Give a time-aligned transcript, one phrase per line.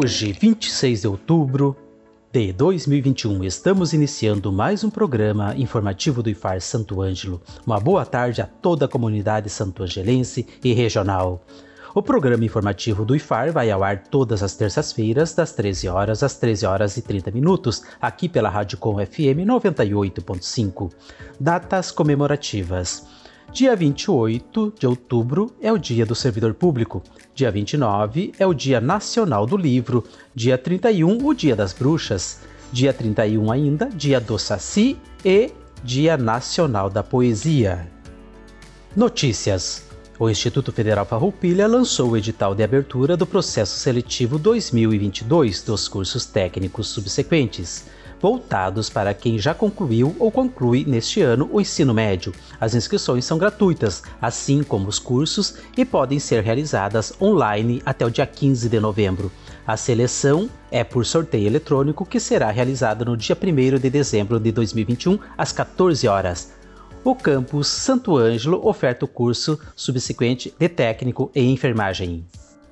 [0.00, 1.76] Hoje, 26 de outubro
[2.30, 7.42] de 2021, estamos iniciando mais um programa informativo do IFAR Santo Ângelo.
[7.66, 11.44] Uma boa tarde a toda a comunidade santo-angelense e regional.
[11.92, 16.36] O programa informativo do IFAR vai ao ar todas as terças-feiras, das 13 horas às
[16.36, 20.92] 13 horas e 30 minutos, aqui pela Rádio Com FM 98.5.
[21.40, 23.04] Datas comemorativas.
[23.50, 27.02] Dia 28 de outubro é o Dia do Servidor Público.
[27.34, 30.04] Dia 29 é o Dia Nacional do Livro.
[30.34, 32.40] Dia 31, o Dia das Bruxas.
[32.70, 35.50] Dia 31 ainda, Dia do Saci e
[35.82, 37.90] Dia Nacional da Poesia.
[38.94, 39.88] Notícias.
[40.18, 46.26] O Instituto Federal Farroupilha lançou o edital de abertura do processo seletivo 2022 dos cursos
[46.26, 47.86] técnicos subsequentes
[48.20, 52.32] voltados para quem já concluiu ou conclui neste ano o ensino médio.
[52.60, 58.10] As inscrições são gratuitas, assim como os cursos, e podem ser realizadas online até o
[58.10, 59.30] dia 15 de novembro.
[59.66, 64.50] A seleção é por sorteio eletrônico que será realizada no dia 1 de dezembro de
[64.50, 66.52] 2021, às 14 horas.
[67.04, 72.24] O campus Santo Ângelo oferta o curso subsequente de técnico em enfermagem.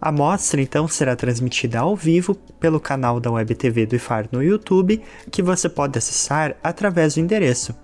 [0.00, 4.42] A mostra então será transmitida ao vivo pelo canal da Web TV do IFAR no
[4.42, 7.74] YouTube, que você pode acessar através do endereço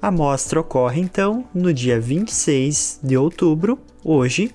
[0.01, 4.51] A mostra ocorre então no dia 26 de outubro, hoje,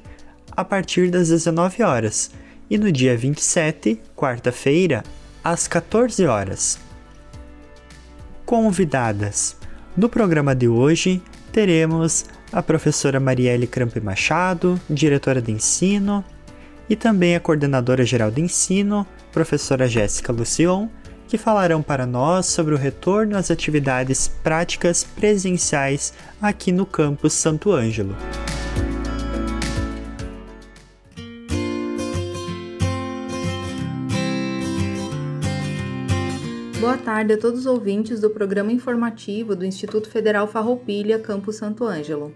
[0.52, 2.30] a partir das 19 horas,
[2.68, 5.02] e no dia 27, quarta-feira,
[5.42, 6.78] às 14 horas.
[8.44, 9.59] Convidadas
[9.96, 11.20] no programa de hoje,
[11.52, 16.24] teremos a professora Marielle Crampe Machado, diretora de ensino,
[16.88, 20.88] e também a coordenadora geral de ensino, professora Jéssica Lucion,
[21.28, 26.12] que falarão para nós sobre o retorno às atividades práticas presenciais
[26.42, 28.16] aqui no campus Santo Ângelo.
[36.80, 41.84] Boa tarde a todos os ouvintes do programa informativo do Instituto Federal Farroupilha, Campo Santo
[41.84, 42.32] Ângelo.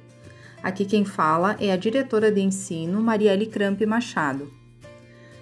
[0.62, 4.52] Aqui quem fala é a diretora de ensino, Marielle Cramp Machado.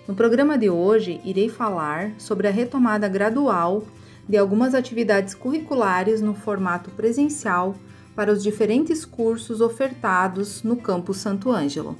[0.07, 3.83] No programa de hoje, irei falar sobre a retomada gradual
[4.29, 7.75] de algumas atividades curriculares no formato presencial
[8.15, 11.99] para os diferentes cursos ofertados no Campo Santo Ângelo.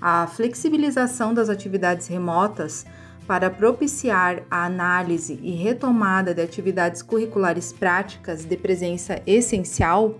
[0.00, 2.84] A flexibilização das atividades remotas
[3.26, 10.14] para propiciar a análise e retomada de atividades curriculares práticas de presença essencial,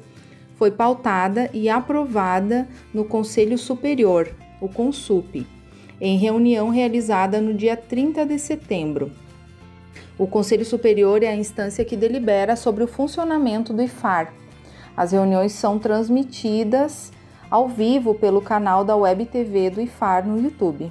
[0.57, 4.29] foi pautada e aprovada no Conselho Superior,
[4.61, 5.47] o CONSUP,
[6.01, 9.13] em reunião realizada no dia 30 de setembro.
[10.19, 14.33] O Conselho Superior é a instância que delibera sobre o funcionamento do IFAR.
[14.97, 17.13] As reuniões são transmitidas
[17.51, 20.91] ao vivo pelo canal da Web TV do IFAR no YouTube.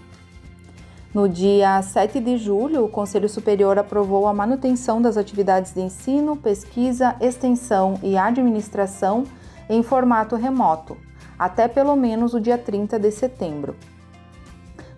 [1.16, 6.36] No dia 7 de julho, o Conselho Superior aprovou a manutenção das atividades de ensino,
[6.36, 9.24] pesquisa, extensão e administração
[9.70, 10.98] em formato remoto,
[11.40, 13.78] até pelo menos o dia 30 de setembro.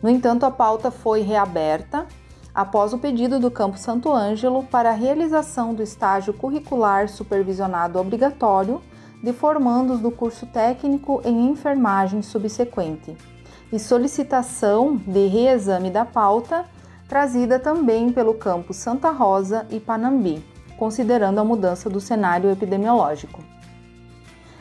[0.02, 2.08] No entanto, a pauta foi reaberta
[2.52, 8.82] após o pedido do Campo Santo Ângelo para a realização do estágio curricular supervisionado obrigatório
[9.22, 13.16] de formandos do curso técnico em enfermagem subsequente
[13.72, 16.66] e solicitação de reexame da pauta,
[17.08, 20.44] trazida também pelo campus Santa Rosa e Panambi,
[20.78, 23.44] considerando a mudança do cenário epidemiológico.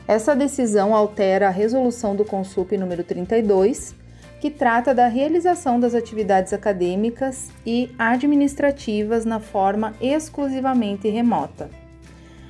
[0.09, 3.95] Essa decisão altera a resolução do Consup número 32,
[4.41, 11.69] que trata da realização das atividades acadêmicas e administrativas na forma exclusivamente remota.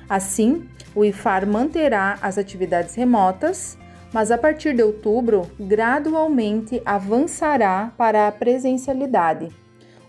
[0.07, 3.77] Assim, o IFAR manterá as atividades remotas,
[4.13, 9.49] mas a partir de outubro, gradualmente avançará para a presencialidade,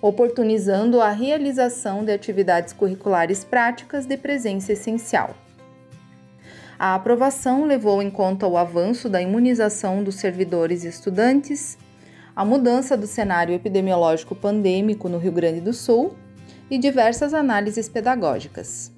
[0.00, 5.34] oportunizando a realização de atividades curriculares práticas de presença essencial.
[6.78, 11.76] A aprovação levou em conta o avanço da imunização dos servidores e estudantes,
[12.36, 16.14] a mudança do cenário epidemiológico pandêmico no Rio Grande do Sul
[16.70, 18.92] e diversas análises pedagógicas.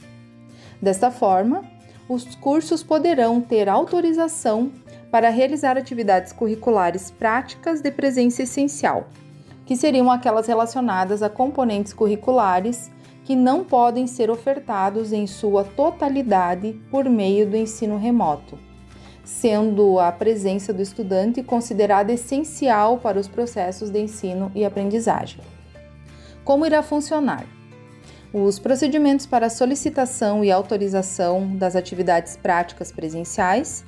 [0.83, 1.65] Desta forma,
[2.07, 4.71] os cursos poderão ter autorização
[5.11, 9.09] para realizar atividades curriculares práticas de presença essencial,
[9.67, 12.91] que seriam aquelas relacionadas a componentes curriculares
[13.25, 18.59] que não podem ser ofertados em sua totalidade por meio do ensino remoto,
[19.25, 25.41] sendo a presença do estudante considerada essencial para os processos de ensino e aprendizagem.
[26.45, 27.47] Como irá funcionar?
[28.33, 33.85] Os procedimentos para solicitação e autorização das atividades práticas presenciais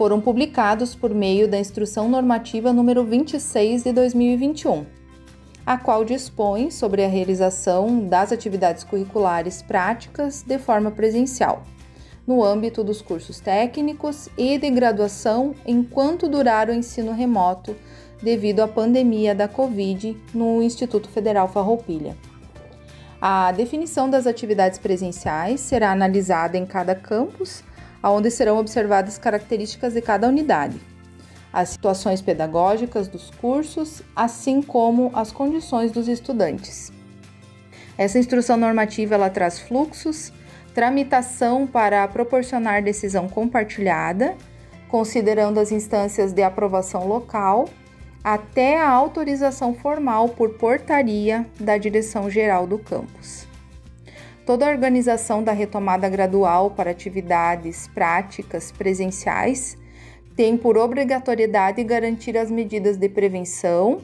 [0.00, 4.86] foram publicados por meio da Instrução Normativa número 26 de 2021,
[5.66, 11.64] a qual dispõe sobre a realização das atividades curriculares práticas de forma presencial,
[12.26, 17.76] no âmbito dos cursos técnicos e de graduação enquanto durar o ensino remoto
[18.22, 22.16] devido à pandemia da Covid no Instituto Federal Farroupilha.
[23.20, 27.62] A definição das atividades presenciais será analisada em cada campus
[28.08, 30.80] onde serão observadas características de cada unidade,
[31.52, 36.92] as situações pedagógicas dos cursos, assim como as condições dos estudantes.
[37.98, 40.32] Essa instrução normativa ela traz fluxos,
[40.74, 44.36] tramitação para proporcionar decisão compartilhada,
[44.88, 47.68] considerando as instâncias de aprovação local,
[48.22, 53.49] até a autorização formal por portaria da direção geral do campus.
[54.50, 59.78] Toda a organização da retomada gradual para atividades práticas presenciais
[60.34, 64.00] tem por obrigatoriedade garantir as medidas de prevenção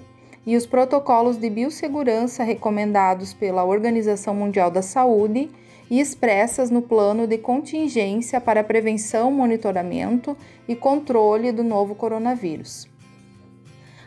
[0.47, 5.51] e os protocolos de biossegurança recomendados pela Organização Mundial da Saúde
[5.91, 10.37] e expressas no plano de contingência para prevenção, monitoramento
[10.69, 12.89] e controle do novo coronavírus.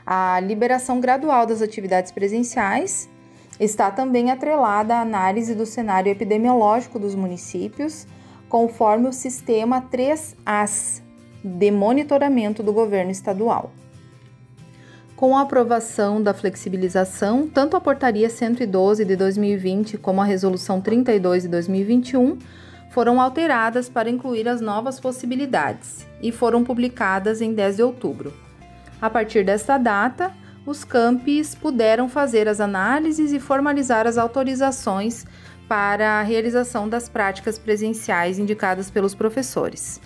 [0.06, 3.09] A liberação gradual das atividades presenciais
[3.60, 8.08] está também atrelada à análise do cenário epidemiológico dos municípios,
[8.48, 11.02] conforme o sistema 3As
[11.44, 13.72] de monitoramento do governo estadual.
[15.16, 21.44] Com a aprovação da flexibilização, tanto a Portaria 112 de 2020 como a Resolução 32
[21.44, 22.38] de 2021
[22.89, 28.34] foram alteradas para incluir as novas possibilidades e foram publicadas em 10 de outubro.
[29.01, 30.34] A partir desta data,
[30.70, 35.26] os campis puderam fazer as análises e formalizar as autorizações
[35.68, 40.00] para a realização das práticas presenciais indicadas pelos professores.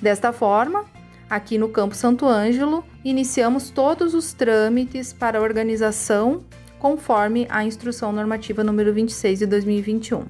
[0.00, 0.86] Desta forma,
[1.28, 6.44] aqui no Campo Santo Ângelo, iniciamos todos os trâmites para a organização
[6.78, 10.24] conforme a Instrução Normativa número 26 de 2021.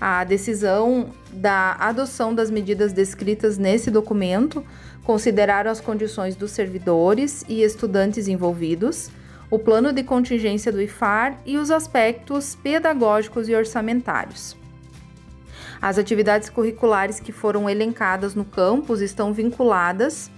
[0.00, 4.64] A decisão da adoção das medidas descritas nesse documento
[5.08, 9.08] consideraram as condições dos servidores e estudantes envolvidos,
[9.50, 14.54] o plano de contingência do IFAR e os aspectos pedagógicos e orçamentários.
[15.80, 20.30] As atividades curriculares que foram elencadas no campus estão vinculadas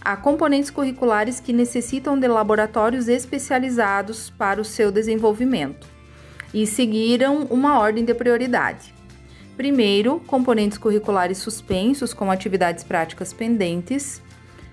[0.00, 5.88] a componentes curriculares que necessitam de laboratórios especializados para o seu desenvolvimento
[6.54, 8.94] e seguiram uma ordem de prioridade.
[9.56, 14.22] Primeiro, componentes curriculares suspensos com atividades práticas pendentes.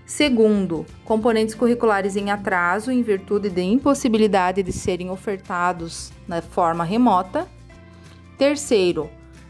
[0.05, 7.47] Segundo, componentes curriculares em atraso em virtude de impossibilidade de serem ofertados na forma remota.
[8.37, 9.09] Terceiro,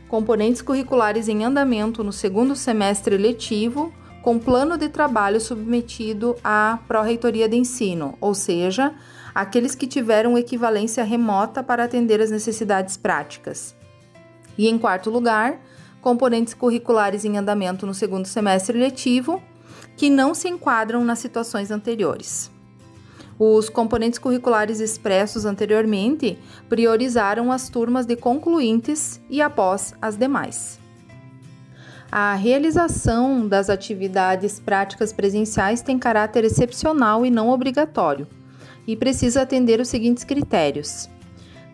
[0.10, 7.48] componentes curriculares em andamento no segundo semestre letivo, com plano de trabalho submetido à Pró-Reitoria
[7.48, 8.94] de Ensino, ou seja,
[9.34, 13.79] aqueles que tiveram equivalência remota para atender as necessidades práticas.
[14.60, 15.58] E em quarto lugar,
[16.02, 19.42] componentes curriculares em andamento no segundo semestre letivo,
[19.96, 22.52] que não se enquadram nas situações anteriores.
[23.40, 26.38] Os componentes curriculares expressos anteriormente
[26.68, 30.78] priorizaram as turmas de concluintes e após as demais.
[32.12, 38.28] A realização das atividades práticas presenciais tem caráter excepcional e não obrigatório
[38.86, 41.10] e precisa atender os seguintes critérios: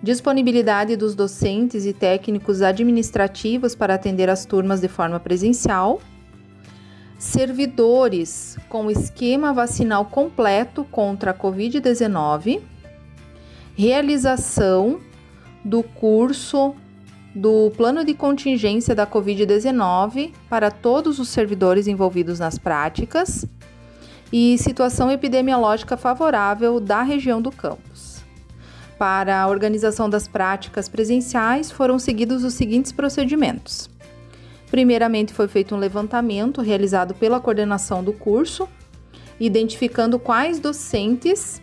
[0.05, 5.99] disponibilidade dos docentes e técnicos administrativos para atender as turmas de forma presencial,
[7.17, 12.61] servidores com esquema vacinal completo contra a Covid-19,
[13.75, 14.99] realização
[15.63, 16.75] do curso
[17.33, 23.43] do plano de contingência da Covid-19 para todos os servidores envolvidos nas práticas
[24.31, 28.14] e situação epidemiológica favorável da região do campus.
[28.97, 33.89] Para a organização das práticas presenciais, foram seguidos os seguintes procedimentos.
[34.71, 38.67] Primeiramente, foi feito um levantamento realizado pela coordenação do curso,
[39.39, 41.61] identificando quais docentes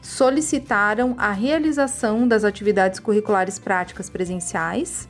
[0.00, 5.08] solicitaram a realização das atividades curriculares práticas presenciais.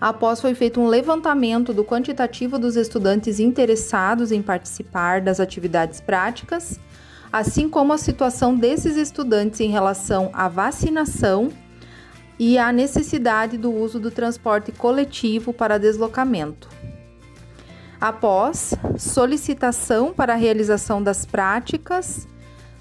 [0.00, 6.80] Após foi feito um levantamento do quantitativo dos estudantes interessados em participar das atividades práticas,
[7.32, 11.50] assim como a situação desses estudantes em relação à vacinação
[12.38, 16.68] e à necessidade do uso do transporte coletivo para deslocamento.
[18.00, 22.28] Após solicitação para a realização das práticas,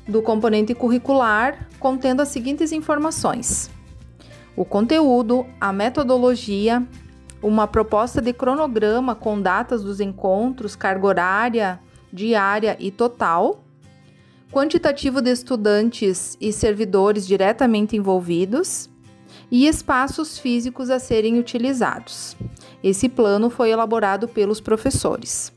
[0.08, 3.70] do componente curricular contendo as seguintes informações:
[4.55, 6.86] o conteúdo, a metodologia,
[7.41, 11.79] uma proposta de cronograma com datas dos encontros, carga horária,
[12.12, 13.61] diária e total,
[14.51, 18.89] quantitativo de estudantes e servidores diretamente envolvidos
[19.50, 22.36] e espaços físicos a serem utilizados.
[22.84, 25.53] Esse plano foi elaborado pelos professores.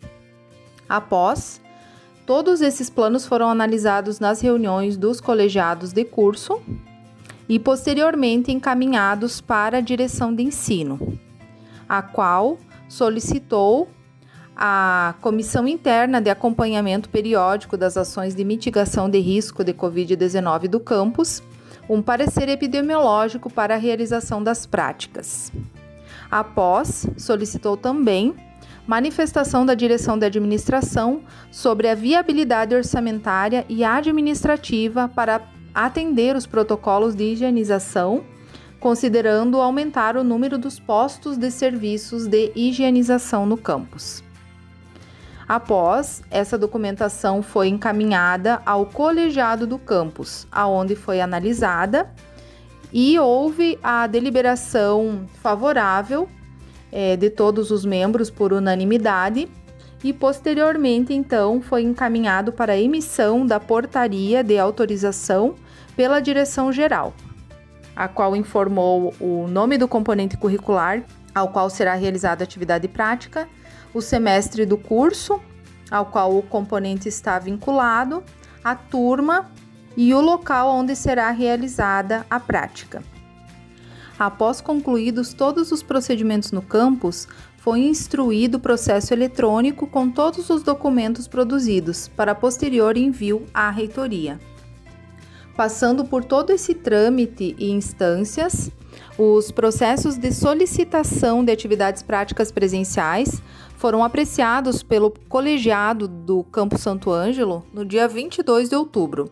[0.89, 1.61] Após
[2.27, 6.63] Todos esses planos foram analisados nas reuniões dos colegiados de curso
[7.47, 11.19] e posteriormente encaminhados para a direção de ensino,
[11.87, 12.59] a qual
[12.89, 13.91] solicitou
[14.57, 20.79] a Comissão Interna de Acompanhamento Periódico das Ações de Mitigação de Risco de Covid-19 do
[20.79, 21.43] campus
[21.89, 25.53] um parecer epidemiológico para a realização das práticas.
[26.31, 28.35] Após, solicitou também
[28.87, 35.43] manifestação da direção de administração sobre a viabilidade orçamentária e administrativa para
[35.75, 38.25] atender os protocolos de higienização,
[38.81, 44.24] considerando aumentar o número dos postos de serviços de higienização no campus.
[45.47, 52.11] Após, essa documentação foi encaminhada ao colegiado do campus, aonde foi analisada
[52.93, 56.29] e houve a deliberação favorável
[56.91, 59.49] é, de todos os membros por unanimidade
[60.03, 65.57] e posteriormente então foi encaminhado para a emissão da portaria de autorização
[65.97, 67.13] pela direção geral,
[67.97, 71.03] a qual informou o nome do componente curricular
[71.35, 73.49] ao qual será realizada a atividade prática,
[73.95, 75.41] o semestre do curso
[75.91, 78.23] ao qual o componente está vinculado,
[78.63, 79.51] a turma
[79.97, 83.03] e o local onde será realizada a prática.
[84.19, 90.63] Após concluídos todos os procedimentos no campus, foi instruído o processo eletrônico com todos os
[90.63, 94.39] documentos produzidos para posterior envio à reitoria.
[95.57, 98.71] Passando por todo esse trâmite e instâncias,
[99.17, 103.41] os processos de solicitação de atividades práticas presenciais
[103.77, 109.31] foram apreciados pelo colegiado do Campo Santo Ângelo no dia 22 de outubro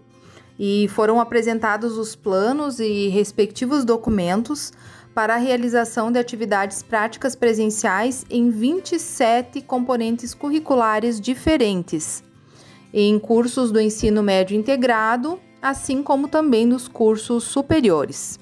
[0.58, 4.72] e foram apresentados os planos e respectivos documentos
[5.12, 12.22] para a realização de atividades práticas presenciais em 27 componentes curriculares diferentes,
[12.94, 18.38] em cursos do ensino médio integrado, assim como também nos cursos superiores.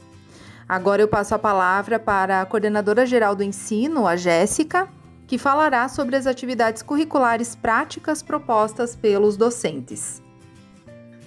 [0.71, 4.89] Agora eu passo a palavra para a coordenadora geral do ensino, a Jéssica,
[5.27, 10.23] que falará sobre as atividades curriculares práticas propostas pelos docentes.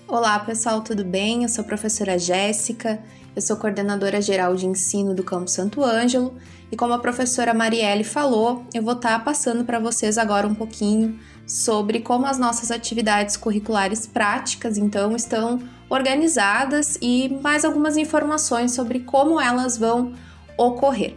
[0.07, 1.43] Olá, pessoal, tudo bem?
[1.43, 3.03] Eu sou a professora Jéssica,
[3.35, 6.37] eu sou coordenadora geral de ensino do Campo Santo Ângelo
[6.71, 11.19] e como a professora Marielle falou, eu vou estar passando para vocês agora um pouquinho
[11.45, 15.59] sobre como as nossas atividades curriculares práticas então estão
[15.93, 20.13] organizadas e mais algumas informações sobre como elas vão
[20.57, 21.15] ocorrer.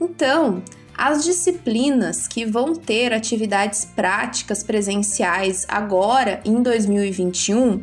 [0.00, 0.62] Então,
[0.96, 7.82] as disciplinas que vão ter atividades práticas presenciais agora em 2021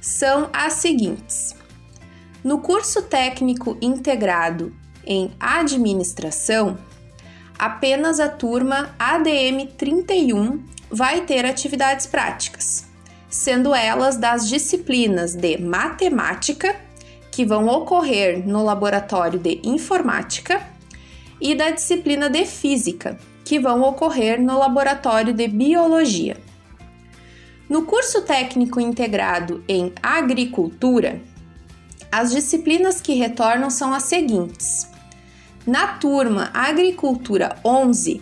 [0.00, 1.56] são as seguintes.
[2.44, 4.74] No curso técnico integrado
[5.06, 6.76] em administração,
[7.58, 12.86] apenas a turma ADM 31 vai ter atividades práticas,
[13.32, 16.76] sendo elas das disciplinas de matemática,
[17.30, 20.60] que vão ocorrer no laboratório de informática,
[21.40, 26.36] e da disciplina de física, que vão ocorrer no laboratório de biologia.
[27.68, 31.18] No curso técnico integrado em agricultura,
[32.12, 34.86] as disciplinas que retornam são as seguintes:
[35.66, 38.20] na turma Agricultura 11,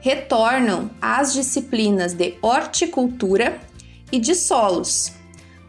[0.00, 3.60] retornam as disciplinas de horticultura
[4.12, 5.12] e de solos,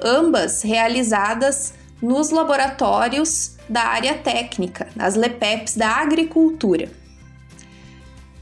[0.03, 6.91] ambas realizadas nos laboratórios da área técnica, nas LEPEPs da agricultura.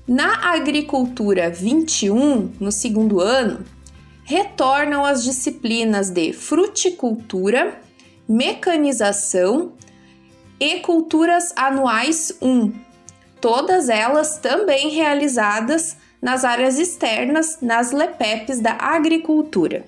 [0.07, 3.63] Na agricultura 21, no segundo ano,
[4.23, 7.79] retornam as disciplinas de fruticultura,
[8.27, 9.73] mecanização
[10.59, 12.73] e Culturas Anuais 1,
[13.39, 19.85] todas elas também realizadas nas áreas externas, nas LEPEPs da agricultura.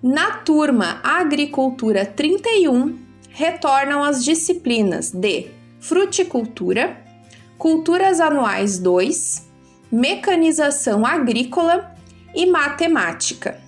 [0.00, 2.96] Na turma Agricultura 31,
[3.30, 5.48] retornam as disciplinas de
[5.80, 6.96] Fruticultura,
[7.58, 9.48] Culturas Anuais 2,
[9.90, 11.92] Mecanização Agrícola
[12.32, 13.60] e Matemática.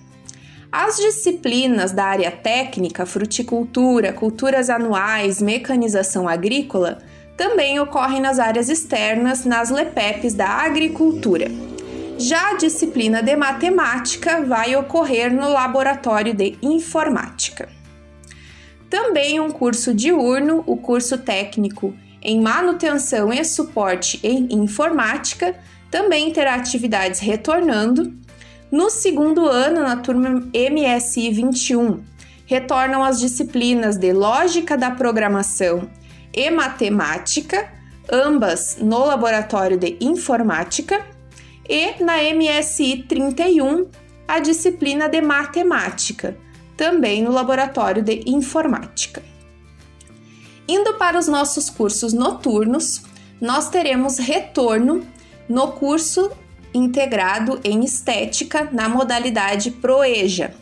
[0.71, 6.99] As disciplinas da área técnica, fruticultura, culturas anuais, mecanização agrícola,
[7.35, 11.47] também ocorrem nas áreas externas, nas LEPEPs da agricultura.
[12.23, 17.67] Já a disciplina de matemática vai ocorrer no laboratório de informática.
[18.87, 25.55] Também um curso diurno, o curso técnico em manutenção e suporte em informática,
[25.89, 28.13] também terá atividades retornando
[28.71, 32.03] no segundo ano, na turma MSI 21,
[32.45, 35.89] retornam as disciplinas de Lógica da Programação
[36.31, 37.67] e Matemática,
[38.11, 41.03] ambas no Laboratório de Informática,
[41.67, 43.87] e na MSI 31,
[44.27, 46.37] a disciplina de Matemática,
[46.75, 49.21] também no Laboratório de Informática.
[50.67, 53.03] Indo para os nossos cursos noturnos,
[53.39, 55.05] nós teremos retorno
[55.49, 56.31] no curso
[56.73, 60.53] integrado em estética na modalidade Proeja.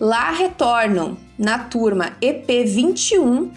[0.00, 3.50] Lá retornam, na turma EP21,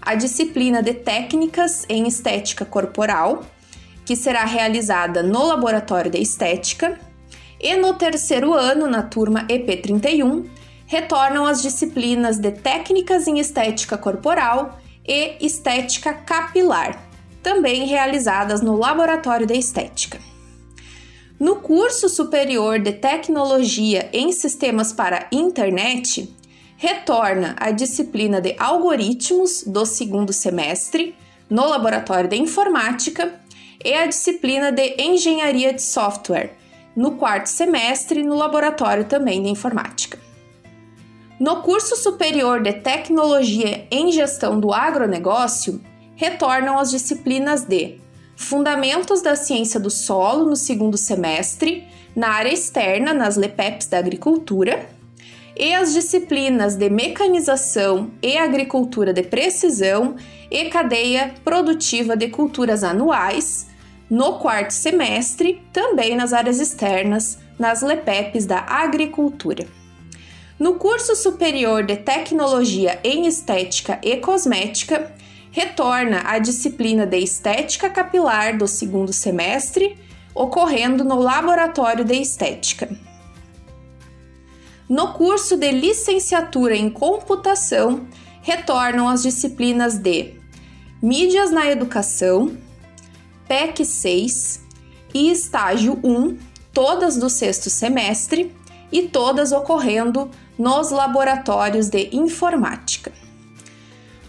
[0.00, 3.44] a disciplina de técnicas em estética corporal,
[4.04, 6.98] que será realizada no Laboratório de Estética,
[7.60, 10.46] e no terceiro ano, na turma EP31,
[10.86, 17.08] retornam as disciplinas de técnicas em estética corporal e estética capilar,
[17.42, 20.18] também realizadas no Laboratório de Estética.
[21.38, 26.32] No curso superior de Tecnologia em Sistemas para Internet,
[26.76, 31.14] retorna a disciplina de Algoritmos do segundo semestre
[31.50, 33.40] no Laboratório de Informática
[33.84, 36.52] e a disciplina de Engenharia de Software
[36.96, 40.18] no quarto semestre no Laboratório também de Informática.
[41.38, 45.80] No curso superior de Tecnologia em Gestão do Agronegócio,
[46.14, 47.98] retornam as disciplinas de
[48.36, 54.88] Fundamentos da Ciência do Solo no segundo semestre, na área externa, nas LEPEPs da Agricultura,
[55.56, 60.16] e as disciplinas de Mecanização e Agricultura de Precisão
[60.50, 63.68] e Cadeia Produtiva de Culturas Anuais,
[64.14, 69.66] no quarto semestre, também nas áreas externas, nas LEPEPs da Agricultura.
[70.56, 75.12] No curso superior de Tecnologia em Estética e Cosmética,
[75.50, 79.98] retorna à disciplina de Estética Capilar do segundo semestre,
[80.32, 82.88] ocorrendo no Laboratório de Estética.
[84.88, 88.06] No curso de Licenciatura em Computação,
[88.42, 90.34] retornam as disciplinas de
[91.02, 92.56] Mídias na Educação,
[93.48, 94.60] PEC 6
[95.12, 96.38] e Estágio 1,
[96.72, 98.54] todas do sexto semestre
[98.90, 103.12] e todas ocorrendo nos laboratórios de informática.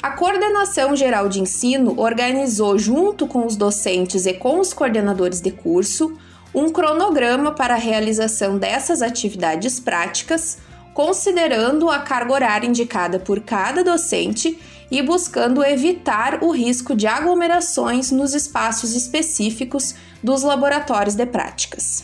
[0.01, 5.49] A Coordenação Geral de Ensino organizou, junto com os docentes e com os coordenadores de
[5.49, 6.15] curso,
[6.53, 10.59] um cronograma para a realização dessas atividades práticas,
[10.93, 18.11] considerando a carga horária indicada por cada docente e buscando evitar o risco de aglomerações
[18.11, 22.03] nos espaços específicos dos laboratórios de práticas.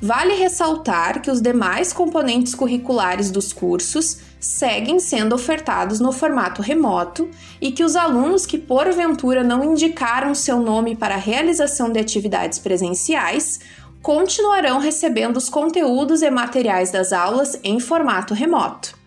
[0.00, 7.30] Vale ressaltar que os demais componentes curriculares dos cursos seguem sendo ofertados no formato remoto
[7.58, 12.58] e que os alunos que porventura não indicaram seu nome para a realização de atividades
[12.58, 13.60] presenciais
[14.02, 19.03] continuarão recebendo os conteúdos e materiais das aulas em formato remoto.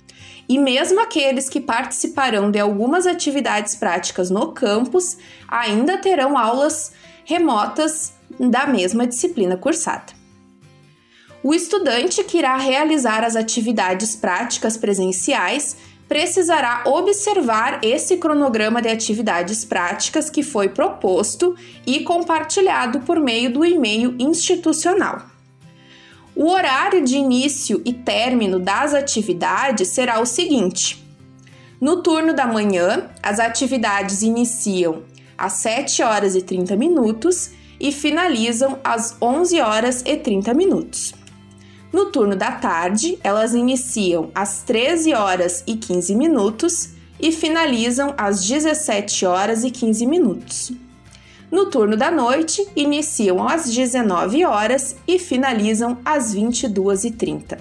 [0.48, 6.94] E mesmo aqueles que participarão de algumas atividades práticas no campus ainda terão aulas
[7.26, 10.14] remotas da mesma disciplina cursada.
[11.44, 19.66] O estudante que irá realizar as atividades práticas presenciais precisará observar esse cronograma de atividades
[19.66, 21.56] práticas que foi proposto
[21.86, 25.37] e compartilhado por meio do e-mail institucional.
[26.40, 31.04] O horário de início e término das atividades será o seguinte:
[31.82, 35.02] no turno da manhã, as atividades iniciam
[35.36, 41.16] às 7 horas e 30 minutos e finalizam às 11 horas e 30 minutos.
[41.92, 48.46] No turno da tarde, elas iniciam às 13 horas e 15 minutos e finalizam às
[48.46, 50.72] 17 horas e 15 minutos.
[51.50, 57.58] No turno da noite, iniciam às 19 horas e finalizam às 22h30.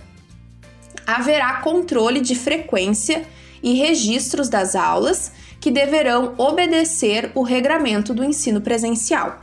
[1.07, 3.25] Haverá controle de frequência
[3.63, 9.41] e registros das aulas que deverão obedecer o regramento do ensino presencial.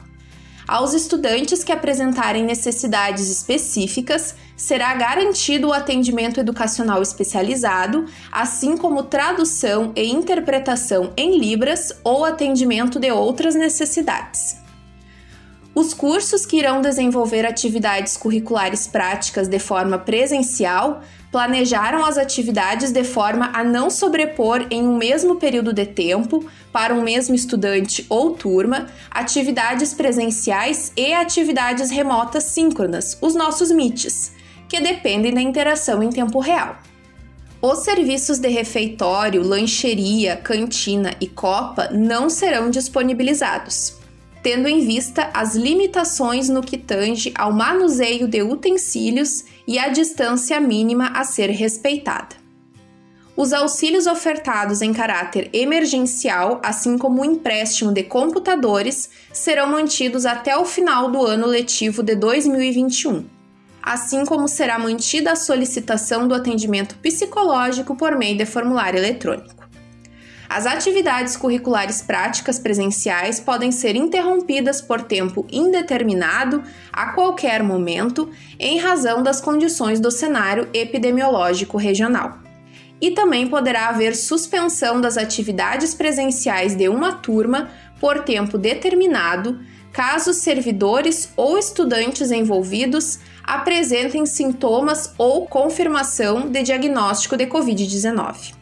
[0.67, 9.91] Aos estudantes que apresentarem necessidades específicas, será garantido o atendimento educacional especializado, assim como tradução
[9.95, 14.63] e interpretação em Libras ou atendimento de outras necessidades.
[15.75, 23.03] Os cursos que irão desenvolver atividades curriculares práticas de forma presencial planejaram as atividades de
[23.03, 28.35] forma a não sobrepor em um mesmo período de tempo, para um mesmo estudante ou
[28.35, 34.31] turma, atividades presenciais e atividades remotas síncronas, os nossos MITs,
[34.73, 36.77] que dependem da interação em tempo real.
[37.61, 44.01] Os serviços de refeitório, lancheria, cantina e copa não serão disponibilizados
[44.41, 50.59] tendo em vista as limitações no que tange ao manuseio de utensílios e a distância
[50.59, 52.35] mínima a ser respeitada.
[53.37, 60.57] Os auxílios ofertados em caráter emergencial, assim como o empréstimo de computadores, serão mantidos até
[60.57, 63.25] o final do ano letivo de 2021,
[63.83, 69.61] assim como será mantida a solicitação do atendimento psicológico por meio de formulário eletrônico.
[70.47, 78.77] As atividades curriculares práticas presenciais podem ser interrompidas por tempo indeterminado a qualquer momento em
[78.79, 82.37] razão das condições do cenário epidemiológico regional.
[83.01, 87.69] E também poderá haver suspensão das atividades presenciais de uma turma
[87.99, 89.59] por tempo determinado,
[89.91, 98.53] caso servidores ou estudantes envolvidos apresentem sintomas ou confirmação de diagnóstico de Covid-19.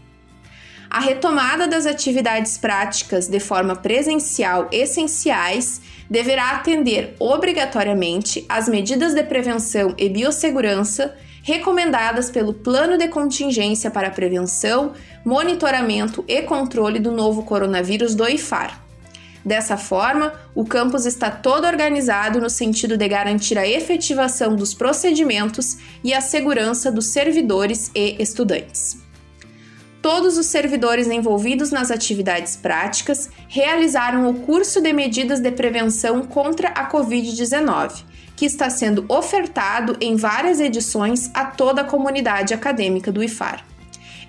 [0.90, 9.24] A retomada das atividades práticas de forma presencial essenciais deverá atender obrigatoriamente às medidas de
[9.24, 17.12] prevenção e biossegurança recomendadas pelo Plano de Contingência para a Prevenção, Monitoramento e Controle do
[17.12, 18.91] Novo Coronavírus do IFAR.
[19.44, 25.78] Dessa forma, o campus está todo organizado no sentido de garantir a efetivação dos procedimentos
[26.04, 29.02] e a segurança dos servidores e estudantes
[30.02, 36.70] todos os servidores envolvidos nas atividades práticas realizaram o curso de medidas de prevenção contra
[36.70, 38.04] a Covid-19,
[38.36, 43.64] que está sendo ofertado em várias edições a toda a comunidade acadêmica do IFAR.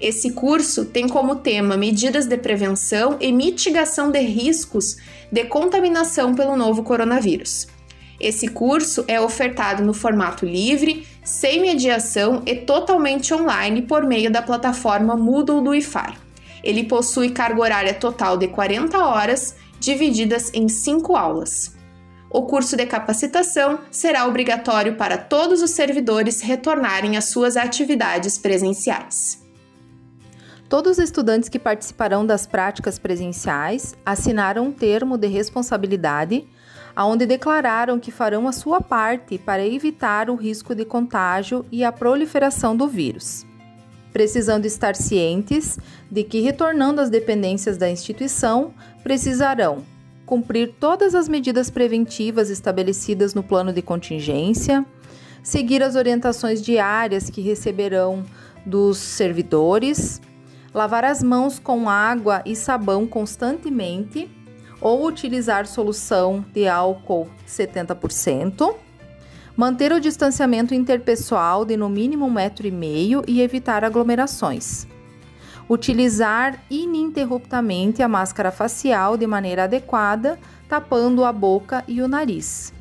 [0.03, 4.97] Esse curso tem como tema medidas de prevenção e mitigação de riscos
[5.31, 7.69] de contaminação pelo novo coronavírus.
[8.19, 14.43] Esse curso é ofertado no formato livre, sem mediação e totalmente online por meio da
[14.43, 16.19] plataforma Moodle do IFAR.
[16.65, 21.77] Ele possui carga horária total de 40 horas, divididas em 5 aulas.
[22.29, 29.42] O curso de capacitação será obrigatório para todos os servidores retornarem às suas atividades presenciais.
[30.73, 36.49] Todos os estudantes que participarão das práticas presenciais assinaram um termo de responsabilidade
[36.97, 41.93] aonde declararam que farão a sua parte para evitar o risco de contágio e a
[41.93, 43.45] proliferação do vírus.
[44.15, 45.79] Precisando estar cientes
[46.11, 49.83] de que, retornando às dependências da instituição, precisarão
[50.25, 54.87] cumprir todas as medidas preventivas estabelecidas no plano de contingência,
[55.43, 58.25] seguir as orientações diárias que receberão
[58.65, 60.19] dos servidores,
[60.75, 64.31] lavar as mãos com água e sabão constantemente
[64.81, 68.75] ou utilizar solução de álcool 70%,
[69.57, 74.87] manter o distanciamento interpessoal de no mínimo um metro e meio e evitar aglomerações.
[75.69, 82.73] Utilizar ininterruptamente a máscara facial de maneira adequada, tapando a boca e o nariz.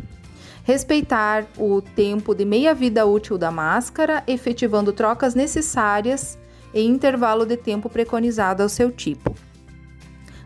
[0.63, 6.37] Respeitar o tempo de meia-vida útil da máscara, efetivando trocas necessárias
[6.73, 9.35] e intervalo de tempo preconizado ao seu tipo.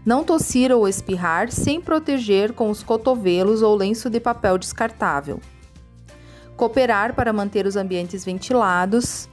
[0.06, 5.40] Não tossir ou espirrar sem proteger com os cotovelos ou lenço de papel descartável.
[6.56, 9.28] Cooperar para manter os ambientes ventilados.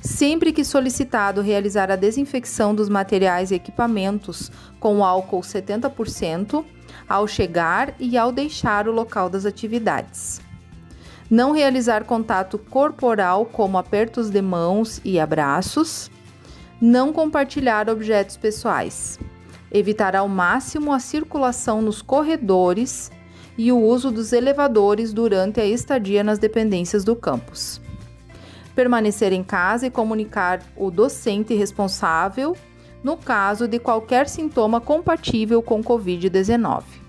[0.00, 6.64] Sempre que solicitado, realizar a desinfecção dos materiais e equipamentos com álcool 70%
[7.08, 10.40] ao chegar e ao deixar o local das atividades.
[11.32, 16.10] Não realizar contato corporal, como apertos de mãos e abraços.
[16.78, 19.18] Não compartilhar objetos pessoais.
[19.72, 23.10] Evitar ao máximo a circulação nos corredores
[23.56, 27.80] e o uso dos elevadores durante a estadia nas dependências do campus.
[28.74, 32.54] Permanecer em casa e comunicar o docente responsável
[33.02, 37.01] no caso de qualquer sintoma compatível com Covid-19.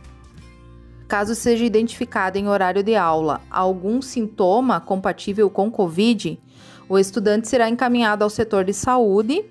[1.07, 6.39] Caso seja identificado em horário de aula algum sintoma compatível com Covid,
[6.87, 9.45] o estudante será encaminhado ao setor de saúde,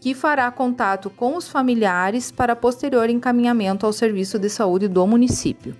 [0.00, 5.76] que fará contato com os familiares para posterior encaminhamento ao serviço de saúde do município.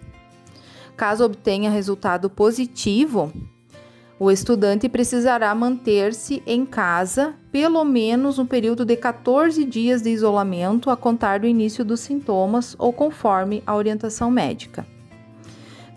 [0.96, 3.32] Caso obtenha resultado positivo,
[4.18, 10.90] o estudante precisará manter-se em casa pelo menos um período de 14 dias de isolamento
[10.90, 14.86] a contar do início dos sintomas ou conforme a orientação médica.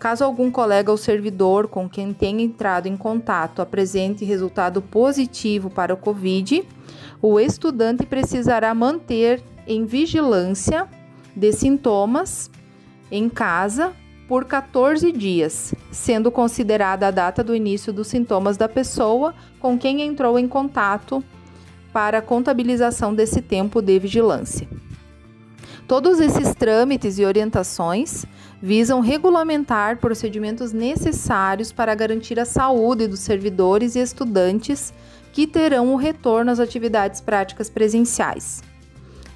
[0.04, 5.94] Caso algum colega ou servidor com quem tenha entrado em contato apresente resultado positivo para
[5.94, 6.62] o Covid,
[7.22, 10.86] o estudante precisará manter em vigilância
[11.34, 12.50] de sintomas
[13.10, 13.94] em casa
[14.28, 20.02] por 14 dias, sendo considerada a data do início dos sintomas da pessoa com quem
[20.02, 21.24] entrou em contato
[21.94, 24.68] para contabilização desse tempo de vigilância.
[25.86, 28.24] Todos esses trâmites e orientações
[28.64, 34.90] visam regulamentar procedimentos necessários para garantir a saúde dos servidores e estudantes
[35.34, 38.62] que terão o retorno às atividades práticas presenciais.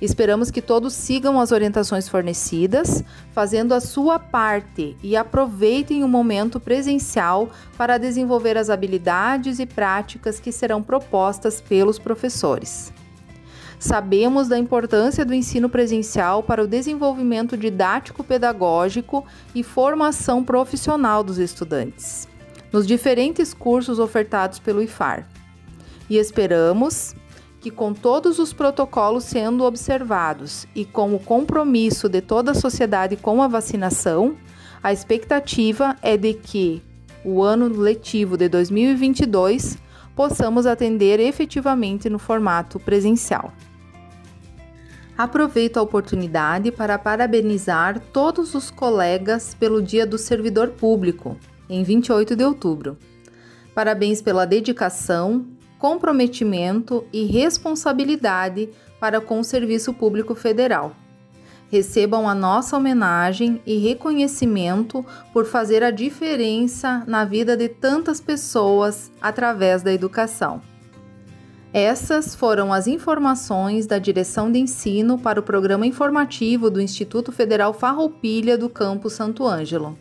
[0.00, 6.58] Esperamos que todos sigam as orientações fornecidas, fazendo a sua parte e aproveitem o momento
[6.58, 12.94] presencial para desenvolver as habilidades e práticas que serão propostas pelos professores.
[13.78, 22.26] Sabemos da importância do ensino presencial para o desenvolvimento didático-pedagógico e formação profissional dos estudantes,
[22.72, 25.28] nos diferentes cursos ofertados pelo IFAR.
[26.10, 27.14] E esperamos
[27.60, 33.16] que, com todos os protocolos sendo observados e com o compromisso de toda a sociedade
[33.16, 34.36] com a vacinação,
[34.82, 36.82] a expectativa é de que
[37.24, 39.78] o ano letivo de 2022
[40.16, 43.52] possamos atender efetivamente no formato presencial.
[45.18, 51.36] Aproveito a oportunidade para parabenizar todos os colegas pelo Dia do Servidor Público,
[51.68, 52.96] em 28 de outubro.
[53.74, 55.44] Parabéns pela dedicação,
[55.76, 58.68] comprometimento e responsabilidade
[59.00, 60.94] para com o Serviço Público Federal.
[61.68, 69.10] Recebam a nossa homenagem e reconhecimento por fazer a diferença na vida de tantas pessoas
[69.20, 70.62] através da educação.
[71.72, 77.74] Essas foram as informações da Direção de Ensino para o programa informativo do Instituto Federal
[77.74, 79.98] Farroupilha do Campo Santo Ângelo.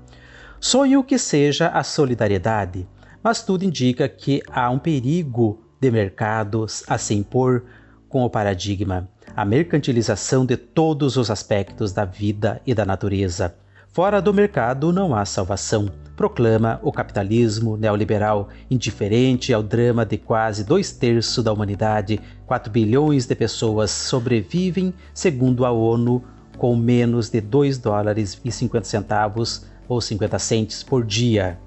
[0.60, 2.88] Sonho que seja a solidariedade,
[3.22, 7.66] mas tudo indica que há um perigo de mercados a se impor
[8.10, 9.08] com o paradigma.
[9.36, 13.56] A mercantilização de todos os aspectos da vida e da natureza.
[13.92, 20.64] Fora do mercado não há salvação, proclama o capitalismo neoliberal, indiferente ao drama de quase
[20.64, 22.20] dois terços da humanidade.
[22.46, 26.24] 4 bilhões de pessoas sobrevivem, segundo a ONU,
[26.58, 31.60] com menos de 2 dólares e 50 centavos ou 50 centes por dia.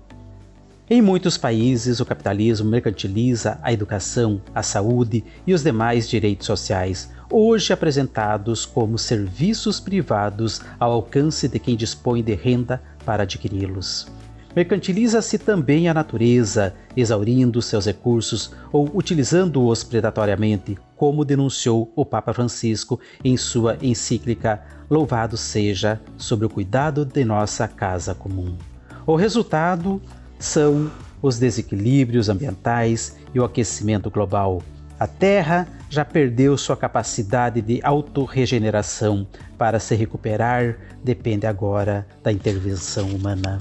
[0.88, 7.11] Em muitos países, o capitalismo mercantiliza a educação, a saúde e os demais direitos sociais,
[7.29, 14.07] hoje apresentados como serviços privados ao alcance de quem dispõe de renda para adquiri-los.
[14.55, 23.01] Mercantiliza-se também a natureza, exaurindo seus recursos ou utilizando-os predatoriamente, como denunciou o Papa Francisco
[23.25, 28.57] em sua encíclica Louvado seja sobre o cuidado de nossa casa comum.
[29.05, 30.01] O resultado
[30.38, 30.90] são
[31.22, 34.62] os desequilíbrios ambientais e o aquecimento global.
[34.99, 39.27] A Terra já perdeu sua capacidade de autorregeneração.
[39.59, 43.59] Para se recuperar, depende agora da intervenção humana.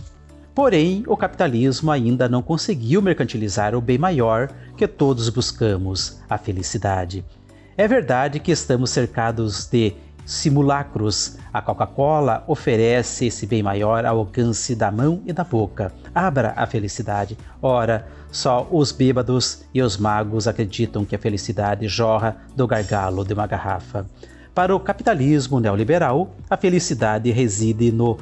[0.53, 7.25] Porém, o capitalismo ainda não conseguiu mercantilizar o bem maior que todos buscamos, a felicidade.
[7.77, 9.93] É verdade que estamos cercados de
[10.25, 11.38] simulacros.
[11.53, 15.93] A Coca-Cola oferece esse bem maior ao alcance da mão e da boca.
[16.13, 17.38] Abra a felicidade.
[17.61, 23.33] Ora, só os bêbados e os magos acreditam que a felicidade jorra do gargalo de
[23.33, 24.05] uma garrafa.
[24.53, 28.17] Para o capitalismo neoliberal, a felicidade reside no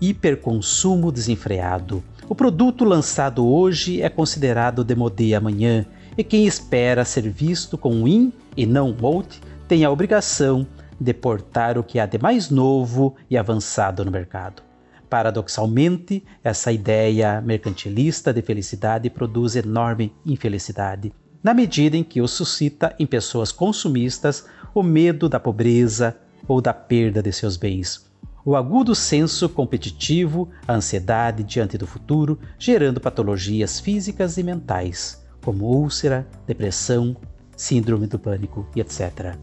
[0.00, 2.02] hiperconsumo desenfreado.
[2.28, 8.32] O produto lançado hoje é considerado demodé amanhã, e quem espera ser visto com in
[8.56, 10.66] e não out tem a obrigação
[11.00, 14.62] deportar o que há de mais novo e avançado no mercado.
[15.08, 22.94] Paradoxalmente, essa ideia mercantilista de felicidade produz enorme infelicidade, na medida em que o suscita
[22.98, 28.06] em pessoas consumistas o medo da pobreza ou da perda de seus bens.
[28.44, 35.66] O agudo senso competitivo, a ansiedade diante do futuro, gerando patologias físicas e mentais, como
[35.66, 37.16] úlcera, depressão,
[37.56, 39.36] síndrome do pânico e etc.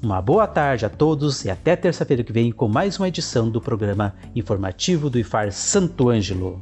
[0.00, 3.60] Uma boa tarde a todos e até terça-feira que vem com mais uma edição do
[3.60, 6.60] programa informativo do IFAR Santo Ângelo.